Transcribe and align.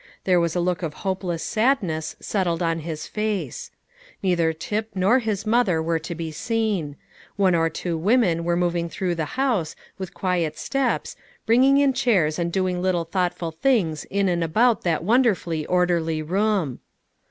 There 0.23 0.39
was 0.39 0.55
a 0.55 0.59
look 0.59 0.81
of 0.81 0.95
hopeless 1.05 1.43
sadness 1.43 2.15
settled 2.19 2.63
on 2.63 2.79
his 2.79 3.05
face. 3.05 3.69
Neither 4.23 4.51
Tip 4.51 4.89
nor 4.95 5.19
his 5.19 5.45
mother 5.45 5.79
were 5.79 5.99
to 5.99 6.15
be 6.15 6.31
seen. 6.31 6.95
One 7.35 7.53
or 7.53 7.69
two 7.69 7.95
women 7.95 8.43
were 8.43 8.55
moving 8.55 8.89
through 8.89 9.13
the 9.13 9.37
house, 9.37 9.75
with 9.99 10.15
quiet 10.15 10.57
steps, 10.57 11.15
bringing 11.45 11.77
in 11.77 11.93
chairs 11.93 12.39
and 12.39 12.51
doing 12.51 12.81
little 12.81 13.05
thoughtful 13.05 13.51
things 13.51 14.05
in 14.05 14.27
and 14.27 14.43
about 14.43 14.81
that 14.81 15.03
wonderfully 15.03 15.67
orderly 15.67 16.23
room. 16.23 16.79